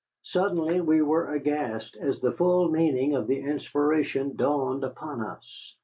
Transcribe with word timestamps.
Suddenly 0.23 0.81
we 0.81 1.03
were 1.03 1.31
aghast 1.31 1.95
as 1.95 2.19
the 2.19 2.31
full 2.31 2.69
meaning 2.71 3.13
of 3.13 3.27
the 3.27 3.39
inspiration 3.39 4.35
dawned 4.35 4.83
upon 4.83 5.21
us. 5.21 5.75